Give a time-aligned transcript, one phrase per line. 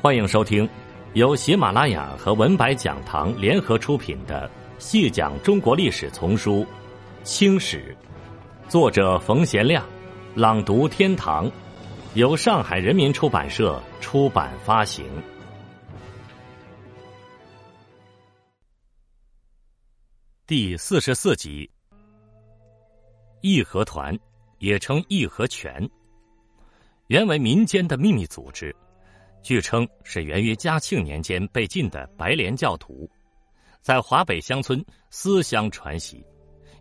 [0.00, 0.68] 欢迎收听
[1.14, 6.64] 由喜马拉雅和文白讲堂联合出品的《细讲中国历史丛书·
[7.24, 7.96] 清史》，
[8.70, 9.84] 作者冯贤亮，
[10.36, 11.50] 朗读天堂，
[12.14, 15.04] 由上海人民出版社出版发行。
[20.46, 21.68] 第四十四集，
[23.40, 24.16] 义和团，
[24.60, 25.90] 也称义和拳，
[27.08, 28.72] 原为民间的秘密组织。
[29.42, 33.10] 据称是源于嘉庆年间被禁的白莲教徒，
[33.80, 36.24] 在华北乡村私相传习，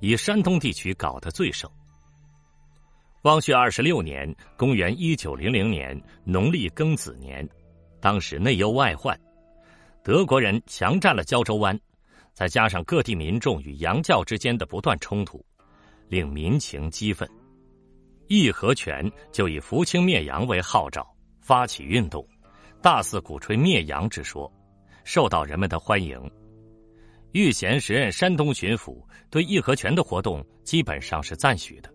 [0.01, 1.69] 以山东地区搞得最盛。
[3.21, 7.47] 光绪二十六年（公元一九零零年）农历庚子年，
[7.99, 9.17] 当时内忧外患，
[10.03, 11.77] 德国人强占了胶州湾，
[12.33, 15.43] 再加上各地民众与洋教之间的不断冲突，
[16.07, 17.29] 令民情激愤。
[18.27, 21.05] 义和拳就以扶清灭洋为号召，
[21.41, 22.25] 发起运动。
[22.81, 24.51] 大肆鼓吹灭洋之说，
[25.03, 26.19] 受到人们的欢迎。
[27.33, 31.91] 玉贤时任山东巡抚，对义和拳的活动基本上是赞许的。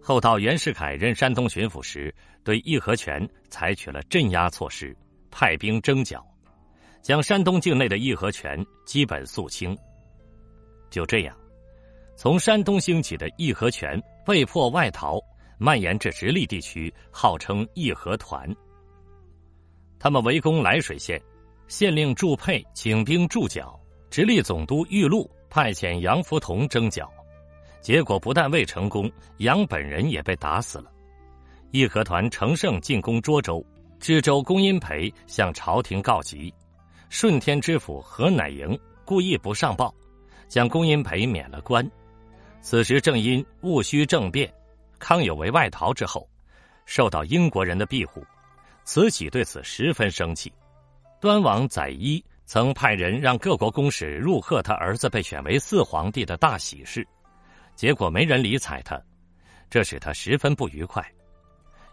[0.00, 4.96] 后到袁世凯任山东巡抚时，对义和拳采取了镇压措施，
[5.30, 6.26] 派兵征剿，
[7.00, 9.76] 将山东境内的义和拳基本肃清。
[10.90, 11.36] 就这样，
[12.16, 15.20] 从山东兴起的义和拳被迫外逃，
[15.58, 18.52] 蔓延至直隶地区，号称义和团。
[20.02, 21.22] 他们围攻涞水县，
[21.68, 23.78] 县令祝佩请兵驻剿，
[24.10, 27.08] 直隶总督玉禄派遣杨福同征剿，
[27.80, 30.90] 结果不但未成功，杨本人也被打死了。
[31.70, 33.64] 义和团乘胜进攻涿州，
[34.00, 36.52] 知州龚荫培向朝廷告急，
[37.08, 39.94] 顺天知府何乃莹故意不上报，
[40.48, 41.88] 将龚荫培免了官。
[42.60, 44.52] 此时正因戊戌政变，
[44.98, 46.28] 康有为外逃之后，
[46.86, 48.20] 受到英国人的庇护。
[48.84, 50.52] 慈禧对此十分生气，
[51.20, 57.06] 端王载一曾派人让各国公使入贺他儿子被选为四皇帝的大喜事，
[57.76, 59.00] 结果没人理睬他，
[59.70, 61.02] 这使他十分不愉快。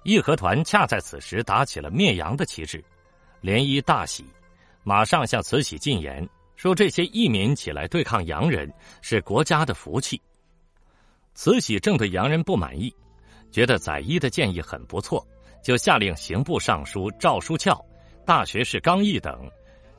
[0.04, 2.84] 义和团恰在此时打起了灭洋的旗帜，
[3.42, 4.26] 涟漪大喜，
[4.84, 10.20] 马上向慈禧进言说这些义民起来对抗洋人是国家的福气。
[11.36, 12.94] 慈禧正对洋人不满意，
[13.52, 15.26] 觉得载一的建议很不错。
[15.64, 17.80] 就下令刑部尚书赵书翘、
[18.26, 19.50] 大学士刚毅等，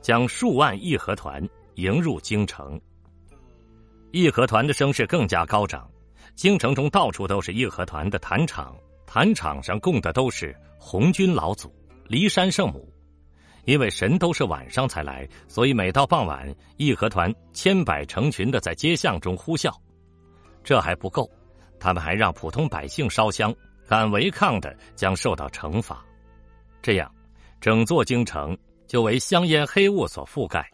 [0.01, 2.79] 将数万义和团迎入京城。
[4.11, 5.89] 义和团的声势更加高涨，
[6.35, 11.73] 京城中到处都是义和团的坛场，坛场上供的都是红军老祖、
[12.09, 12.91] 骊山圣母。
[13.65, 19.71] 因为神都是晚上才来，所以每到傍晚，义和团千百成群的在街巷中呼啸。
[20.63, 21.29] 这还不够，
[21.79, 23.53] 他们还让普通百姓烧香。
[23.91, 26.01] 敢违抗的将受到惩罚，
[26.81, 27.13] 这样，
[27.59, 28.57] 整座京城
[28.87, 30.65] 就为香烟黑雾所覆盖，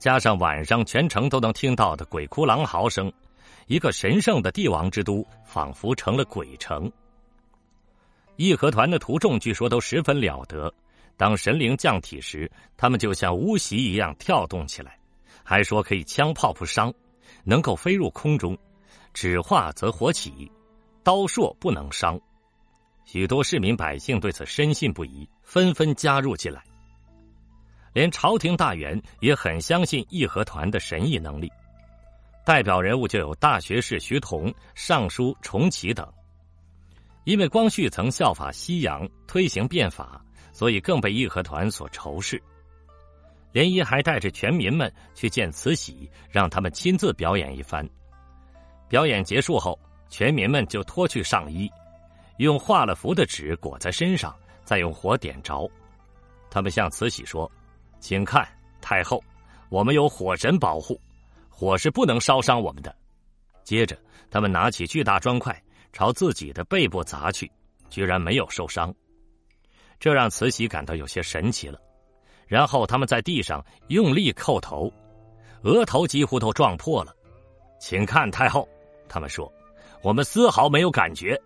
[0.00, 3.12] 加上晚上全城都能听到的鬼哭狼嚎声，
[3.68, 6.90] 一个神圣的帝王之都仿佛成了鬼城。
[8.34, 10.74] 义和团的徒众据说都十分了得，
[11.16, 14.98] 当神灵降体时，他们就像乌袭一样跳动起来，
[15.44, 16.92] 还说可以枪炮不伤，
[17.44, 18.58] 能够飞入空中，
[19.14, 20.50] 纸化则火起，
[21.04, 22.20] 刀槊不能伤。
[23.04, 26.62] 许多市民百姓对此深信不疑，纷纷加入进来。
[27.92, 31.50] 连朝廷大员也很相信义和团的神异能力，
[32.44, 36.10] 代表人物就有大学士徐同、尚书重启等。
[37.24, 42.42] 因为光绪曾效法西洋推行变法，所以更被义和团所仇视。
[43.52, 47.86] 连漪还带着全民们去见慈禧，让他们亲自表演一番。
[48.88, 51.70] 表演结束后，全民们就脱去上衣。
[52.38, 54.34] 用画了符的纸裹在身上，
[54.64, 55.70] 再用火点着。
[56.50, 57.50] 他们向慈禧说
[58.00, 58.46] ：“请看，
[58.80, 59.22] 太后，
[59.68, 61.00] 我们有火神保护，
[61.48, 62.94] 火是不能烧伤我们的。”
[63.64, 63.96] 接着，
[64.30, 65.62] 他们拿起巨大砖块
[65.92, 67.50] 朝自己的背部砸去，
[67.88, 68.94] 居然没有受伤，
[70.00, 71.80] 这让慈禧感到有些神奇了。
[72.46, 74.92] 然后他们在地上用力叩头，
[75.62, 77.14] 额头几乎都撞破了。
[77.78, 78.68] 请看，太后，
[79.08, 79.50] 他们说
[80.02, 81.40] ：“我们丝毫没有感觉。”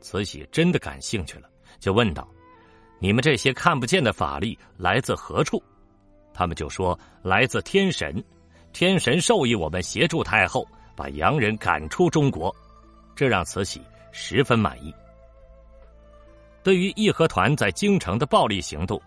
[0.00, 1.48] 慈禧真的感兴趣了，
[1.78, 2.28] 就问道
[3.00, 5.62] ：“你们这些看不见的法力来自何处？”
[6.32, 8.22] 他们就说：“来自天神，
[8.72, 12.54] 天神授意我们协助太后把洋人赶出中国。”
[13.16, 13.80] 这让慈禧
[14.12, 14.94] 十分满意。
[16.62, 19.00] 对于义和团在京城的暴力行动，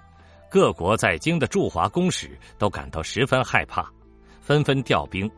[0.50, 3.88] 各国在京的驻华公使都感到十分害怕，
[4.42, 5.30] 纷纷调兵。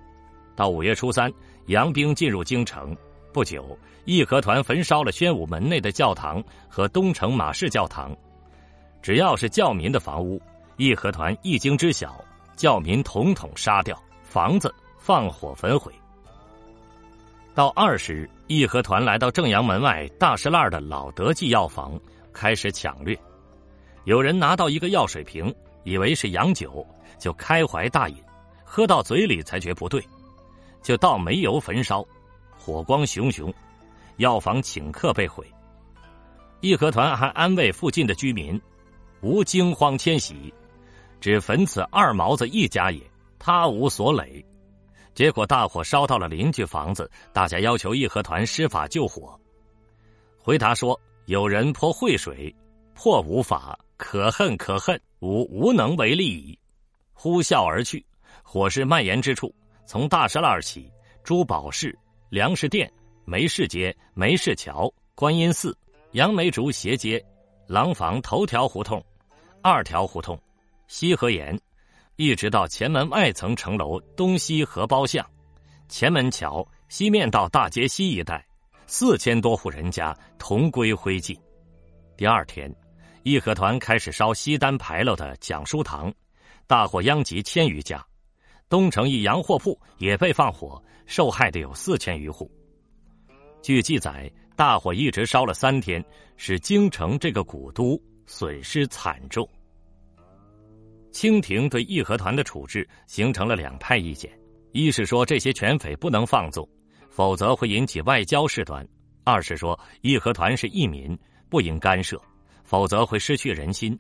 [0.55, 1.29] 到五月初三，
[1.65, 2.95] 洋兵进入京城。
[3.31, 8.15] 不久，义和团焚烧了宣武门内的教堂和东城马氏教堂，
[9.01, 10.41] 只要是教民的房屋，
[10.77, 12.23] 义和团一经知晓，
[12.55, 15.91] 教民统统杀掉，房子放火焚毁。
[17.53, 21.99] 到二十日，义和团来到正阳门外大石烂的老德记药房，
[22.31, 23.17] 开始抢掠。
[24.05, 26.85] 有人拿到一个药水瓶，以为是洋酒，
[27.19, 28.15] 就开怀大饮，
[28.63, 30.01] 喝到嘴里才觉不对，
[30.81, 32.05] 就倒煤油焚烧，
[32.63, 33.51] 火光熊熊，
[34.17, 35.51] 药房顷刻被毁。
[36.59, 38.61] 义和团还安慰附近的居民，
[39.21, 40.53] 无惊慌迁徙，
[41.19, 43.01] 只焚此二毛子一家也，
[43.39, 44.45] 他无所累。
[45.15, 49.35] 结果大火烧到了邻居房子，大家要求义和团施法救火。
[50.37, 52.55] 回答说：“有人泼秽水，
[52.93, 56.57] 破无法，可恨可恨，吾无能为力矣。”
[57.11, 58.05] 呼啸而去。
[58.43, 59.51] 火势蔓延之处，
[59.87, 60.91] 从大栅栏起，
[61.23, 61.97] 珠宝市、
[62.31, 62.89] 粮食店、
[63.25, 65.77] 梅市街、梅市桥、观音寺、
[66.13, 67.21] 杨梅竹斜街、
[67.67, 69.03] 廊坊头条胡同、
[69.61, 70.41] 二条胡同、
[70.87, 71.59] 西河沿。
[72.15, 75.29] 一直到前门外层城楼东西河包巷、
[75.89, 78.47] 前门桥西面到大街西一带，
[78.87, 81.37] 四千多户人家同归灰烬。
[82.15, 82.73] 第二天，
[83.23, 86.09] 义和团开始烧西单牌楼的讲书堂，
[86.65, 88.01] 大火殃及千余家。
[88.69, 90.81] 东城一洋货铺也被放火，
[91.11, 92.49] 受害的有四千余户。
[93.61, 96.01] 据记载，大火一直烧了三天，
[96.37, 99.45] 使京城这个古都损失惨重。
[101.11, 104.31] 清廷对义和团的处置形成了两派意见：
[104.71, 106.65] 一是说这些权匪不能放纵，
[107.09, 108.81] 否则会引起外交事端；
[109.25, 111.19] 二是说义和团是义民，
[111.49, 112.17] 不应干涉，
[112.63, 113.99] 否则会失去人心。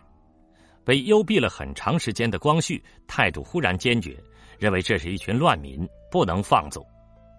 [0.85, 4.17] 被幽闭了很长时间的光绪态度忽然坚决，
[4.57, 6.81] 认为这是一群乱民，不能放纵。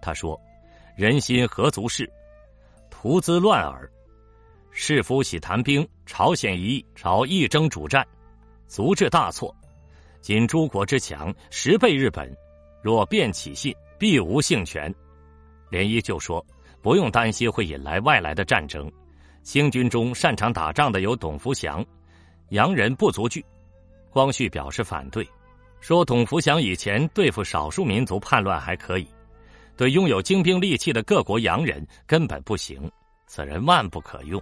[0.03, 0.39] 他说
[0.95, 2.07] ：“人心何足是？
[2.91, 3.91] 徒资乱耳。
[4.71, 8.07] 士夫喜谈兵，朝鲜一，朝一争主战，
[8.67, 9.55] 足致大错。”
[10.21, 12.33] 今诸国之强十倍日本，
[12.81, 14.95] 若便起信，必无幸权。
[15.69, 16.45] 连依就说
[16.81, 18.91] 不用担心会引来外来的战争。
[19.43, 21.85] 清军中擅长打仗的有董福祥，
[22.51, 23.45] 洋人不足惧。
[24.11, 25.29] 光绪表示反对，
[25.81, 29.09] 说董福祥以前对付少数民族叛乱还可以，
[29.83, 32.89] 对拥有精兵利器的各国洋人根本不行。
[33.27, 34.41] 此人万不可用。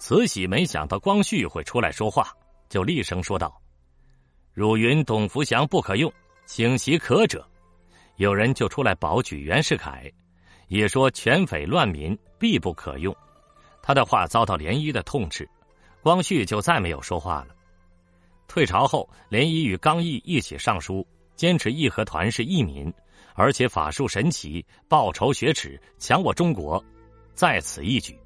[0.00, 2.32] 慈禧没想到光绪会出来说话，
[2.68, 3.56] 就厉声说道。
[4.52, 6.12] 汝云董福祥不可用，
[6.44, 7.48] 请其可者。
[8.16, 10.10] 有人就出来保举袁世凯，
[10.66, 13.16] 也说权匪乱民必不可用。
[13.80, 15.48] 他的话遭到涟漪的痛斥，
[16.02, 17.54] 光绪就再没有说话了。
[18.48, 21.06] 退朝后，涟漪与刚毅一起上书，
[21.36, 22.92] 坚持义和团是义民，
[23.34, 26.82] 而且法术神奇，报仇雪耻，强我中国，
[27.34, 28.18] 在此一举。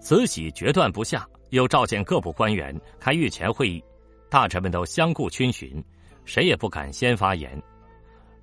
[0.00, 3.82] 慈禧决断不下，又召见各部官员开御前会议。
[4.28, 5.82] 大臣们都相顾逡巡，
[6.24, 7.60] 谁也不敢先发言。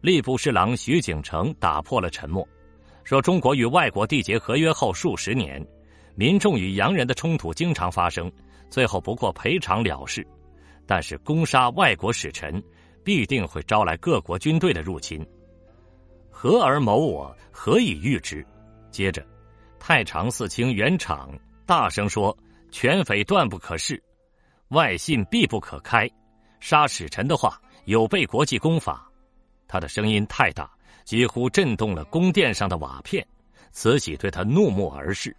[0.02, 2.46] 吏部侍郎徐景成打破了沉默，
[3.04, 5.66] 说：“中国与外国缔结合约后数十年，
[6.16, 8.30] 民众与洋人的冲突经常发生，
[8.70, 10.26] 最后不过赔偿了事。
[10.86, 12.62] 但是攻杀外国使臣，
[13.04, 15.26] 必定会招来各国军队的入侵。
[16.30, 17.36] 何而谋我？
[17.52, 18.46] 何以御之？”
[18.92, 19.26] 接着，
[19.80, 22.36] 太常寺卿袁敞大声说
[22.72, 24.02] ：“权匪断不可视。”
[24.70, 26.10] 外信必不可开，
[26.60, 29.08] 杀使臣的话有悖国际公法。
[29.68, 30.72] 他的声音太大，
[31.04, 33.26] 几乎震动了宫殿上的瓦片。
[33.72, 35.36] 慈禧对他怒目而视。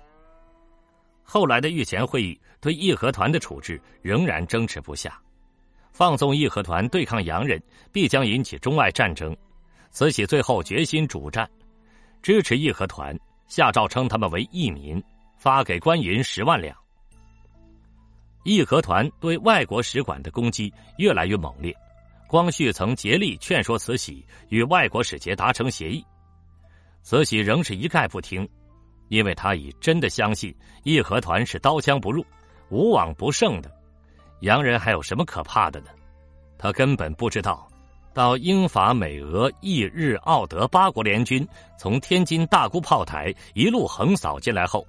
[1.23, 5.21] 后来的御前会议对义和团的处置仍然争执不下。
[5.95, 9.35] 放纵义和团对抗洋人，必将引起中外战争。
[9.93, 11.49] 慈禧最后决心主战，
[12.21, 15.01] 支持义和团，下诏称他们为义民，
[15.39, 16.77] 发给官银十万两。
[18.43, 21.73] 义和团对外国使馆的攻击越来越猛烈，
[22.27, 26.05] 光绪曾竭力劝说慈禧与外国使节达成协议，
[27.03, 28.47] 慈禧仍是一概不听，
[29.11, 32.27] 因为他已真的相信义和团是刀枪不入、
[32.69, 33.71] 无往不胜的，
[34.45, 35.87] 洋人还有什么可怕的呢？
[36.59, 37.67] 他根本不知道，
[38.13, 41.47] 到英法美俄意日奥德八国联军
[41.79, 44.87] 从天津大沽炮台一路横扫进来后，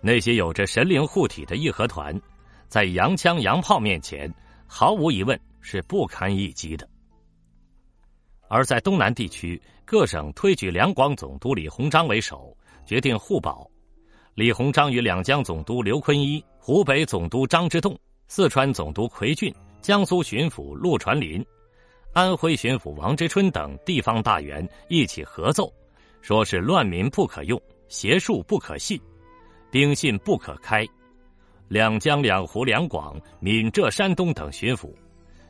[0.00, 2.18] 那些有着神灵护体的义和团。
[2.68, 4.32] 在洋枪洋炮面前，
[4.68, 6.88] 毫无疑问是不堪一击的。
[8.48, 13.68] 而在东南地区，各省推举两广总督李鸿章为首，决定互保。
[14.34, 21.44] 李鸿章与两江总督刘坤一、湖北总督张之洞、四川总督奎俊、江苏巡抚陆传林、
[22.12, 25.72] 安徽巡抚王之春等地方大员一起合奏，
[26.22, 29.00] 说是乱民不可用，邪术不可信，
[29.70, 30.84] 兵信不可开。
[31.68, 34.92] 两江、两湖、两广、闽浙、山东等巡抚，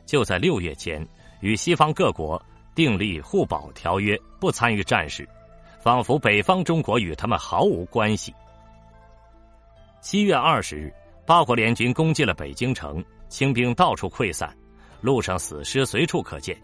[0.05, 1.05] 就在六月间
[1.41, 2.41] 与西方各国
[2.75, 5.27] 订立互保条约，不参与战事，
[5.79, 8.33] 仿佛北方中国与他们毫无关系。
[9.99, 10.93] 七月二十日，
[11.27, 14.49] 八国联军攻进了北京城，清兵到处溃散，
[15.01, 16.57] 路上死尸随处可见。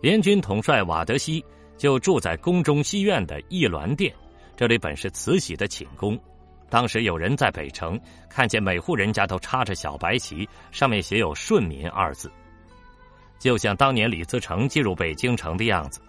[0.00, 1.44] 联军统帅瓦德西
[1.78, 4.12] 就住在宫中西院的义銮殿，
[4.56, 6.18] 这里本是慈禧的寝宫。
[6.68, 7.96] 当时有人在北城
[8.28, 12.28] 看见每户人家都插着小白旗，上面写有“顺民”二字，
[13.38, 16.00] 就像当年李自成进入北京城的样子。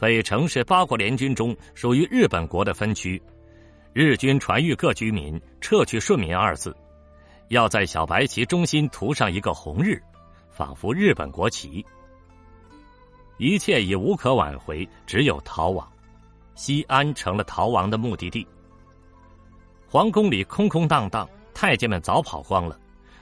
[0.00, 3.22] 北城是八国联军中属于日本国的分区，
[3.92, 6.76] 日军传谕各居民撤去“顺民”二字，
[7.48, 10.00] 要在小白旗中心涂上一个红日，
[10.48, 11.84] 仿佛日本国旗。
[13.36, 15.90] 一切已无可挽回，只有逃亡。
[16.54, 18.46] 西安成了逃亡的目的地。
[19.88, 22.78] 皇宫里空空荡荡，太监们早跑光了。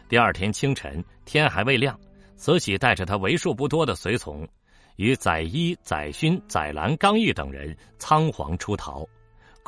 [0.07, 1.99] 第二天清晨，天还未亮，
[2.37, 4.47] 慈禧带着他为数不多的随从，
[4.97, 9.09] 与载一、载勋、载兰、刚毅等人仓皇出逃。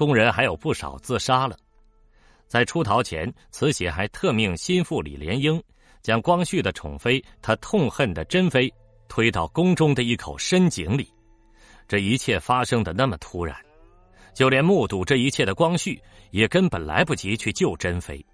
[0.00, 1.54] 宫人还有不少自杀了。
[2.46, 5.62] 在出逃前，慈禧还特命心腹李莲英
[6.00, 8.72] 将光绪的宠妃，他痛恨的珍妃
[9.10, 11.12] 推到宫中的一口深井里。
[11.86, 13.54] 这一切发生的那么突然。
[14.32, 18.24] 就连目睹这一切的光绪也根本来不及去救珍妃。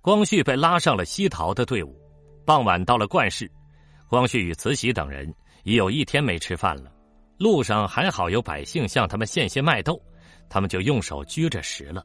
[0.00, 1.94] 光绪被拉上了西逃的队伍，
[2.46, 3.50] 傍晚到了冠市，
[4.08, 5.30] 光绪与慈禧等人
[5.64, 6.90] 已有一天没吃饭了。
[7.38, 10.00] 路上还好有百姓向他们献些麦豆，
[10.48, 12.04] 他们就用手掬着食了。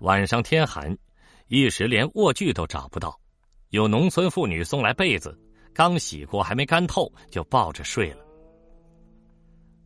[0.00, 0.96] 晚上天寒，
[1.48, 3.18] 一时连卧具都找不到，
[3.70, 5.38] 有农村妇女送来被子，
[5.72, 8.24] 刚洗过还没干透，就抱着睡了。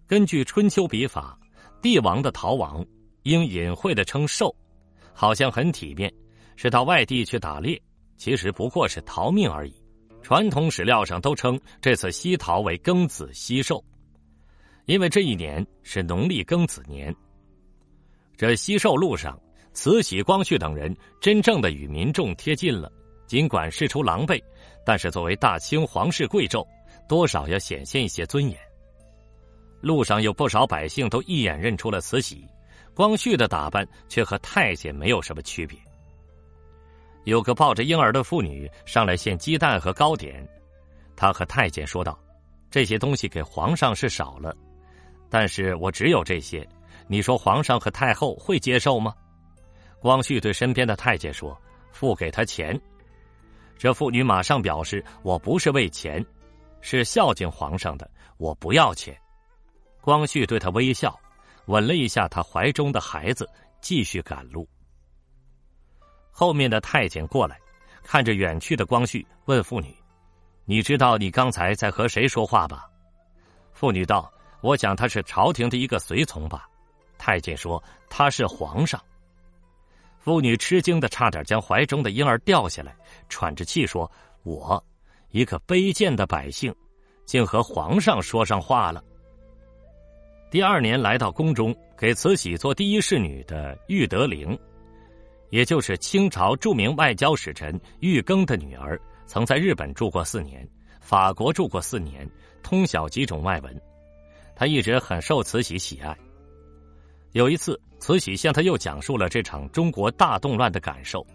[0.06, 1.38] 根据春秋笔法，
[1.80, 2.84] 帝王的逃亡
[3.22, 4.54] 应隐晦的称寿，
[5.12, 6.12] 好像很体面，
[6.56, 7.80] 是到外地去打猎，
[8.16, 9.74] 其实不过是逃命而已。
[10.22, 13.82] 传统史料上都称这次西逃为庚子西寿，
[14.86, 17.14] 因为这一年是农历庚子年。
[18.36, 19.38] 这西寿路上，
[19.72, 22.90] 慈禧、光绪等人真正的与民众贴近了，
[23.26, 24.42] 尽管事出狼狈，
[24.84, 26.66] 但是作为大清皇室贵胄，
[27.08, 28.58] 多少要显现一些尊严。
[29.80, 32.46] 路上有不少百姓都一眼认出了慈禧，
[32.94, 35.78] 光绪的打扮却和太监没有什么区别。
[37.24, 40.46] 有个抱着婴儿的妇女上来献鸡蛋和糕点，
[41.16, 42.18] 她和太监说道
[42.70, 44.54] ：“这些东西给皇上是少了，
[45.28, 46.66] 但是我只有这些，
[47.06, 49.14] 你说皇上和太后会接受吗？”
[50.00, 51.58] 光绪对身边的太监说
[51.90, 52.78] ：“付给他钱。”
[53.78, 56.24] 这妇女马上表示：“我不是为钱，
[56.80, 59.18] 是孝敬皇上的，我不要钱。”
[60.00, 61.18] 光绪对他微笑，
[61.66, 63.48] 吻了一下他怀中的孩子，
[63.80, 64.68] 继续赶路。
[66.30, 67.58] 后面的太监过来，
[68.02, 69.96] 看着远去的光绪，问妇女
[70.66, 72.84] ：“你知道你刚才在和谁说话吧？”
[73.72, 74.30] 妇女道
[74.64, 76.66] ：“我想他是朝廷的一个随从吧。”
[77.18, 78.98] 太监说：“他是皇上。”
[80.18, 82.96] 妇女吃惊的差点将怀中的婴儿掉下来，
[83.28, 84.10] 喘着气说
[84.42, 84.82] ：“我，
[85.28, 86.74] 一个卑贱的百姓，
[87.26, 89.04] 竟和皇上说上话了。”
[90.50, 94.58] 第二年来到宫中给慈禧做第一侍女的玉德陵，
[95.50, 100.66] 也就是清朝著名外交使臣玉庚的女儿，曾在日本住过四年，
[101.00, 102.26] 法国住过四年，
[102.62, 103.82] 通晓几种外文。
[104.56, 106.16] 他一直很受慈禧喜爱。
[107.32, 111.26] 有一次，慈禧向他又讲述了这场中国大动乱的感受。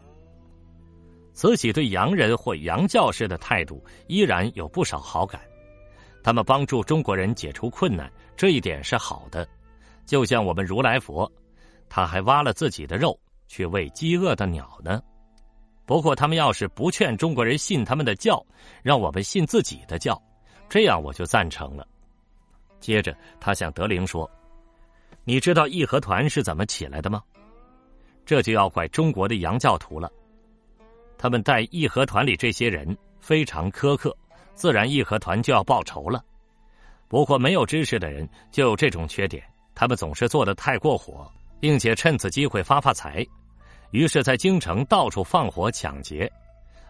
[1.33, 5.41] 慈禧对洋人或洋教士的态度依然有不少好感。
[6.21, 9.47] 他们帮助中国人解除困难，这一点是好的。
[10.05, 11.31] 就像我们如来佛，
[11.87, 15.01] 他还挖了自己的肉去喂饥饿的鸟呢。
[15.85, 18.45] 不过，他们要是不劝中国人信他们的教，
[18.83, 20.21] 让我们信自己的教，
[20.69, 21.87] 这样我就赞成了。
[22.79, 24.29] 接着，他向德龄说
[25.23, 27.21] ：“你知道义和团是怎么起来的吗？
[28.25, 30.11] 这就要怪中国的洋教徒了。
[31.17, 34.15] 他们待义和团里这些人非常苛刻。”
[34.55, 36.21] 自然义和团就要报仇了，
[37.07, 39.41] 不过没有知识的人就有这种缺点，
[39.73, 41.31] 他们总是做的太过火，
[41.61, 43.25] 并且趁此机会发发财，
[43.91, 46.29] 于是，在京城到处放火抢劫，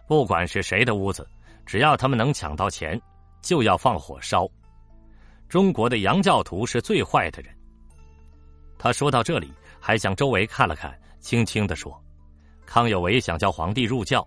[0.08, 1.24] 不管是谁的屋子，
[1.64, 3.00] 只要他们能抢到钱，
[3.40, 4.48] 就要放火烧。
[5.50, 7.52] 中国的洋教徒是最坏的人。
[8.78, 12.00] 他说到这里，还向周围看了看，轻轻的说
[12.64, 14.26] ：“康有为想叫皇帝入教，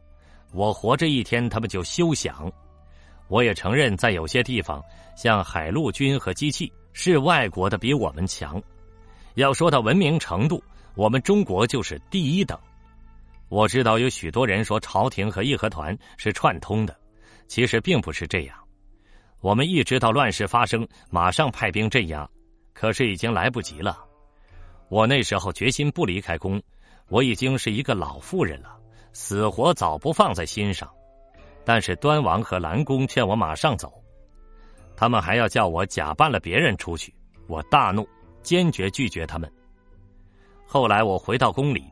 [0.52, 2.52] 我活着一天，他们就休想。”
[3.30, 4.84] 我也承认，在有些地方，
[5.16, 8.62] 像海陆军和机器，是外国的比我们强。
[9.36, 10.62] 要说到文明程度，
[10.94, 12.60] 我们中国就是第一等。
[13.48, 16.94] 我知道有许多人说朝廷和义和团是串通的，
[17.48, 18.63] 其实并不是这样。
[19.44, 22.26] 我们一直到乱世发生，马上派兵镇压，
[22.74, 24.00] 可是已经来不及了。
[24.88, 26.64] 我那时候决心不离开宫，
[27.10, 28.78] 我已经是一个老妇人了，
[29.12, 30.90] 死活早不放在心上。
[31.66, 33.92] 但是端王和蓝公劝我马上走，
[34.96, 37.14] 他们还要叫我假扮了别人出去，
[37.48, 38.08] 我大怒，
[38.44, 39.52] 坚决拒绝他们。
[40.66, 41.84] 后来我回到宫里。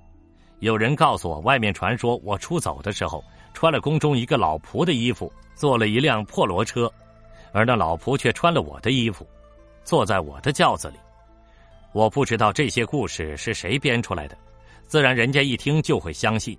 [0.59, 3.21] 有人告诉我，外面传说我出走的时候
[3.53, 6.89] 穿了宫中一个老仆的衣服，坐了一辆破骡车，
[7.51, 9.27] 而那老仆却穿了我的衣服，
[9.83, 10.95] 坐在我的轿子里。
[11.93, 14.37] 我不知道这些故事是谁编出来的，
[14.85, 16.57] 自然人家一听就会相信，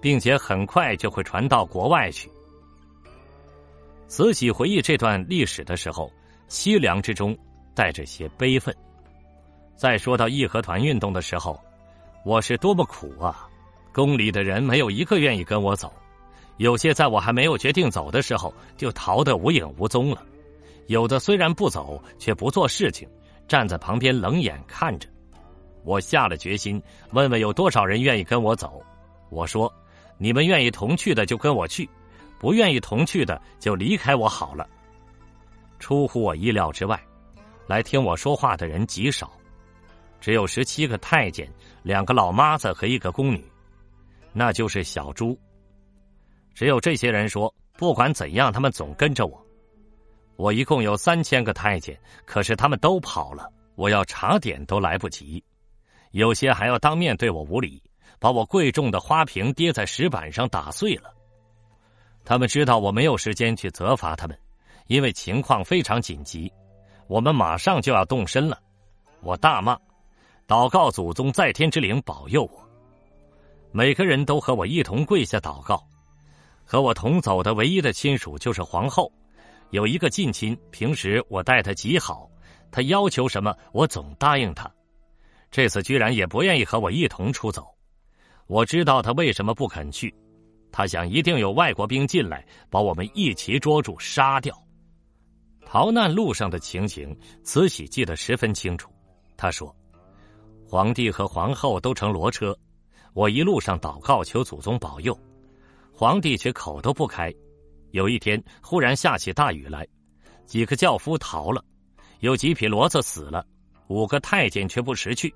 [0.00, 2.30] 并且很快就会传到国外去。
[4.06, 6.12] 慈禧回忆这段历史的时候，
[6.48, 7.36] 凄凉之中
[7.74, 8.74] 带着些悲愤。
[9.76, 11.58] 再说到义和团运动的时候。
[12.24, 13.48] 我是多么苦啊！
[13.94, 15.90] 宫里的人没有一个愿意跟我走，
[16.58, 20.22] 有些在我还没有决定走的时候就逃得无影无踪了，
[20.86, 23.08] 有的虽然不走，却不做事情，
[23.46, 25.08] 站在旁边冷眼看着。
[25.84, 28.82] 我下了决心，问问有多少人愿意跟我走。
[29.30, 29.72] 我说
[30.18, 31.88] ：“你们愿意同去的就跟我去，
[32.38, 34.68] 不愿意同去的就离开我好了。”
[35.78, 37.00] 出乎我意料之外，
[37.66, 39.30] 来听我说话的人极少。
[40.20, 41.48] 只有十七个太监，
[41.84, 43.44] 两个老妈子和一个宫女，
[44.32, 45.38] 那就是小朱。
[46.58, 49.46] 只有这些人说，不管怎样，他们总跟着我。
[50.34, 55.40] 我一共有三千个太监，可是他们都跑了，我要查点都来不及。
[56.10, 57.80] 有些还要当面对我无礼，
[58.18, 61.14] 把我贵重的花瓶跌在石板上打碎了。
[62.24, 64.36] 他们知道我没有时间去责罚他们，
[64.88, 66.52] 因为情况非常紧急，
[67.06, 68.58] 我们马上就要动身了。
[69.20, 69.78] 我大骂。
[70.48, 72.68] 祷告祖宗在天之灵保佑我。
[73.70, 75.80] 每个人都和我一同跪下祷告。
[76.70, 79.10] 和我同走的唯一的亲属就是皇后，
[79.70, 82.30] 有一个近亲，平时我待他极好，
[82.70, 84.70] 他要求什么我总答应他。
[85.50, 87.66] 这次居然也不愿意和我一同出走。
[88.46, 90.14] 我知道他为什么不肯去，
[90.70, 94.54] 他想一定有外国兵进来把我们一齐捉住杀掉。
[95.64, 98.90] 逃难路上的情形，慈禧记得十分清楚。
[99.38, 99.74] 他说。
[100.66, 102.54] 皇帝和皇后都乘骡车，
[103.14, 105.18] 我一路上祷告求祖宗保佑，
[105.98, 107.34] 皇帝却口都不开。
[107.90, 109.84] 有一天忽然下起大雨来，
[110.46, 111.60] 几个轿夫逃了，
[112.20, 113.44] 有几匹骡子死了，
[113.88, 115.34] 五个太监却不识趣，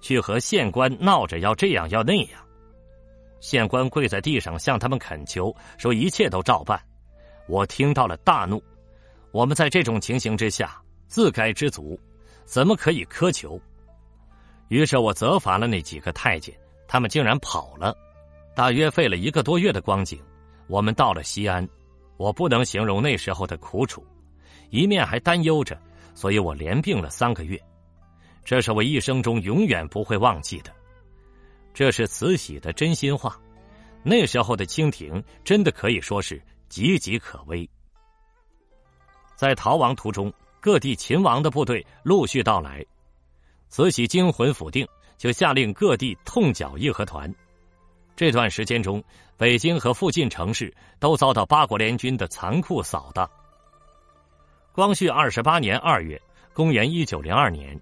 [0.00, 2.42] 去和县官闹着要这样要那样。
[3.40, 6.82] 县官跪在地上向他们恳求，说一切都照办。
[7.46, 8.62] 我听到了大怒。
[9.30, 12.00] 我们在这种情形之下，自该知足，
[12.46, 13.60] 怎么可以苛求？
[14.68, 17.94] 于是我责罚了那几个太监，他们竟然跑了，
[18.54, 20.20] 大约费了一个多月的光景。
[20.68, 21.68] 我们到了西安，
[22.16, 24.04] 我不能形容那时候的苦楚，
[24.70, 25.78] 一面还担忧着，
[26.14, 27.60] 所以我连病了三个月。
[28.44, 30.72] 这是我一生中永远不会忘记的，
[31.74, 33.38] 这是慈禧的真心话。
[34.02, 37.68] 那时候的清廷真的可以说是岌岌可危。
[39.36, 42.84] 在逃亡途中，各地秦王的部队陆续到来。
[43.68, 44.86] 慈禧惊魂甫定，
[45.16, 47.32] 就下令各地痛剿义和团。
[48.14, 49.02] 这段时间中，
[49.36, 53.28] 北京和附近城市都遭到八国联军的残酷扫荡。
[54.72, 56.20] 光绪二十八年二月，
[56.52, 57.78] 公元一九零二年，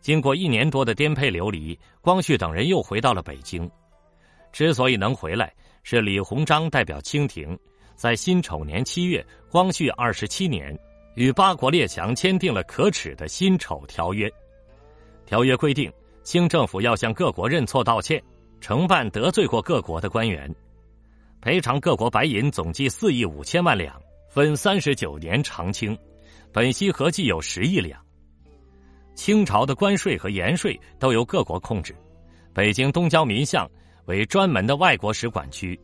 [0.00, 3.70] 经过一年多的颠沛流离，光绪等人又回到了北京。
[4.52, 7.58] 之所以能回来，是李鸿章代表清廷，
[7.94, 10.78] 在辛丑年七月，光绪二十七年，
[11.14, 14.30] 与八国列强签订了可耻的辛丑条约。
[15.26, 18.22] 条约规定，清政府要向各国认错道歉，
[18.60, 20.54] 承办得罪过各国的官员，
[21.40, 25.96] 赔偿各国白银总计四亿五千万两，分三十九年偿清，
[26.52, 28.00] 本息合计有十亿两。
[29.14, 31.94] 清朝的关税和盐税都由各国控制，
[32.54, 33.68] 北京东郊民巷
[34.06, 35.78] 为专门的外国使馆区，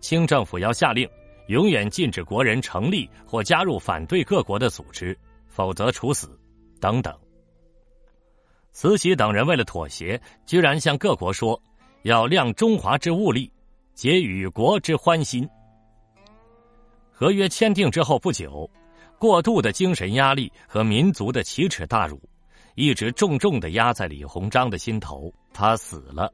[0.00, 1.08] 清政府要下令，
[1.48, 5.16] 永远禁止国人成立或加入反对各国的组织，
[5.46, 6.38] 否则处死，
[6.80, 7.16] 等等。
[8.72, 11.60] 慈禧等人为了妥协，居然向各国说
[12.02, 13.50] 要量中华之物力，
[13.94, 15.48] 结与国之欢心。
[17.10, 18.68] 合约签订之后不久，
[19.18, 22.20] 过度的精神压力和民族的奇耻大辱，
[22.74, 25.32] 一直重重的压在李鸿章的心头。
[25.52, 26.32] 他死了。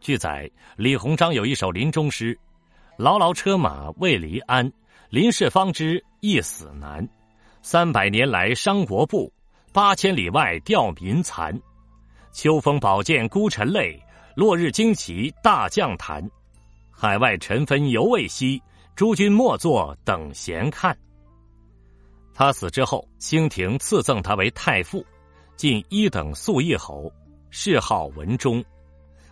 [0.00, 2.38] 据载，李鸿章有一首临终诗
[2.96, 4.72] ：“牢牢车马未离鞍，
[5.10, 7.08] 临事方知一死难。
[7.62, 9.32] 三百年来伤国步。”
[9.72, 11.58] 八千里外吊民残，
[12.30, 13.98] 秋风宝剑孤臣泪，
[14.34, 16.28] 落日旌旗大将坛。
[16.90, 18.62] 海外尘纷犹未息，
[18.94, 20.96] 诸君莫作等闲看。
[22.34, 25.04] 他死之后，清廷赐赠他为太傅，
[25.56, 27.12] 进一等肃义侯，
[27.50, 28.64] 谥号文忠。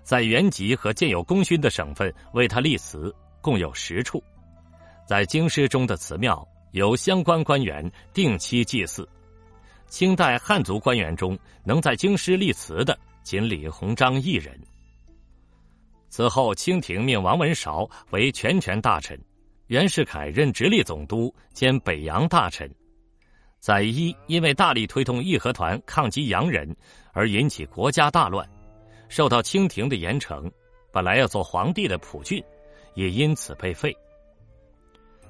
[0.02, 4.22] 在原籍和建有功勋的省份为他立祠，共有十处。
[5.06, 9.08] 在京师中的祠庙，由相关官员定期祭祀。
[9.88, 14.60] 清代汉族官员中，能在京师立祠的，仅李鸿章一人。
[16.10, 19.18] 此后，清廷命王文韶为全权大臣，
[19.68, 22.68] 袁世凯任直隶总督兼北洋大臣。
[23.60, 26.76] 载一因为大力推动义和团抗击洋人，
[27.12, 28.46] 而引起国家大乱。
[29.08, 30.50] 受到清廷的严惩，
[30.92, 32.42] 本来要做皇帝的溥俊，
[32.94, 33.96] 也因此被废。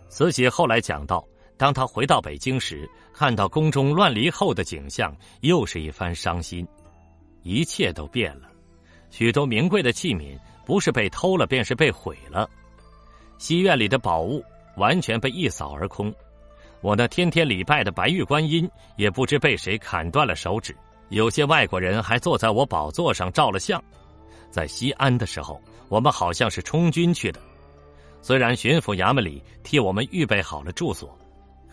[0.09, 1.27] 慈禧后来讲到，
[1.59, 6.67] 当他回到北京时，看到宫中乱离后的景象，又是一番伤心。
[7.43, 8.49] 一切都变了，
[9.11, 10.39] 许多名贵的器皿
[10.71, 12.49] 不是被偷了，便是被毁了。
[13.39, 14.41] 西院里的宝物
[14.77, 16.15] 完全被一扫而空，
[16.81, 20.77] 我那天天礼拜的白玉观音，也不知被谁砍断了手指。
[21.09, 23.83] 有些外国人还坐在我宝座上照了相，
[24.49, 27.41] 在西安的时候，我们好像是充军去的。
[28.23, 31.19] 虽然巡抚衙门里替我们预备好了住所，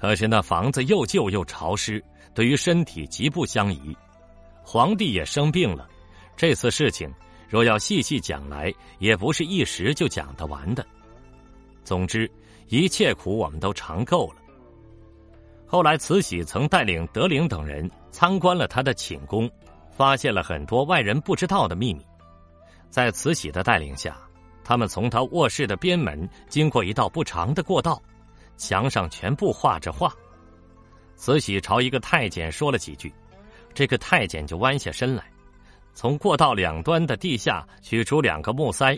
[0.01, 3.95] 可是那房子又旧又潮湿，对于身体极不相宜。
[4.63, 5.88] 皇帝也生病了，
[6.36, 7.13] 这次事情
[7.47, 10.86] 若要细细讲来，也不是一时就讲得完的。
[11.83, 12.29] 总之，
[12.67, 14.36] 一切苦我们都尝够了。
[15.65, 19.49] 后来，慈禧曾带领德龄等人参观了他的寝宫，
[19.91, 22.05] 发现了很多外人不知道的秘密。
[22.89, 24.17] 在慈禧的带领下，
[24.63, 28.01] 他们从他卧室的边门经过一道不长的过道，
[28.55, 30.13] 墙上全部画着画。
[31.15, 33.13] 慈禧朝一个太监说了几句，
[33.73, 35.23] 这个太监就弯下身来，
[35.97, 38.95] 从过道两端的地下取出两个木塞，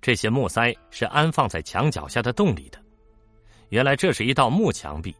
[0.00, 2.82] 这些木塞是安放在墙脚下的洞里的。
[3.68, 5.14] 原来这是一道木墙壁。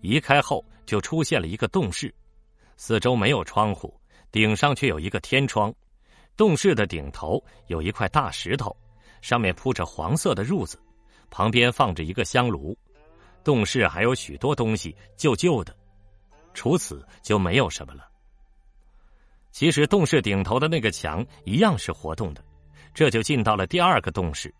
[0.00, 2.12] 移开后，就出现了一个洞室，
[2.76, 3.94] 四周没有窗户，
[4.32, 5.72] 顶上却有一个天窗。
[6.36, 8.76] 洞室的顶头有一块大石头，
[9.22, 10.76] 上面铺着黄色的褥子，
[11.30, 12.76] 旁边放着一个香炉。
[13.44, 15.72] 洞室还有许多东西旧旧的，
[16.52, 18.07] 除此就没有什么了。
[19.58, 22.40] 其实洞室顶头的那个墙一样是活动的，
[22.94, 24.54] 这就进到了第二个洞室，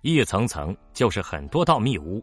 [0.00, 2.20] 一层层就是很多道密屋。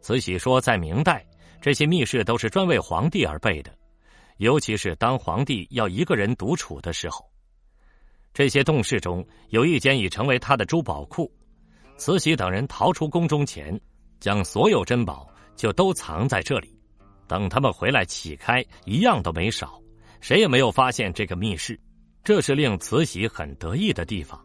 [0.00, 1.22] 慈禧说，在明代。
[1.60, 3.70] 这些密室都是专为皇帝而备的，
[4.38, 7.30] 尤其是当皇帝要一个人独处的时候。
[8.32, 11.30] 这些洞室中有一间已成为他的珠宝库，
[11.98, 13.78] 慈禧等人逃出宫中前，
[14.18, 16.74] 将所有珍宝就都藏在这里。
[17.28, 19.78] 等他们回来启开，一样都没少，
[20.22, 21.78] 谁也没有发现这个密室，
[22.22, 24.40] 这是令慈禧很得意的地方。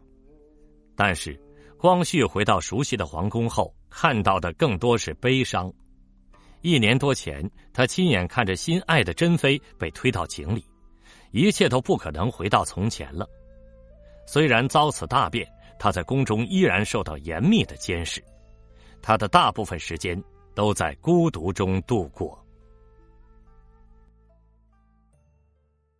[0.96, 1.40] 但是，
[1.78, 5.72] 光绪回到熟悉的皇宫后，看到的更多是悲伤。
[6.62, 10.64] 一年多前，他亲眼看着心爱的珍妃被推到井里，
[11.30, 13.24] 一切都不可能回到从前了。
[14.26, 18.20] 虽然遭此大变，他在宫中依然受到严密的监视，
[19.00, 20.20] 他的大部分时间
[20.56, 22.44] 都在孤独中度过。